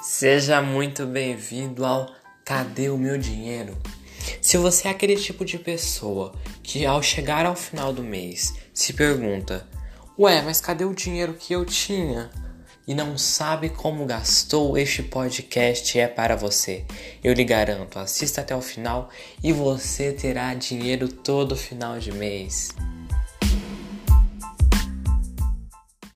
[0.00, 2.08] Seja muito bem-vindo ao
[2.44, 3.76] Cadê o meu dinheiro?
[4.40, 6.32] Se você é aquele tipo de pessoa
[6.62, 9.66] que ao chegar ao final do mês se pergunta:
[10.16, 12.30] Ué, mas cadê o dinheiro que eu tinha?
[12.86, 16.84] E não sabe como gastou, este podcast é para você.
[17.22, 19.10] Eu lhe garanto, assista até o final
[19.42, 22.70] e você terá dinheiro todo final de mês.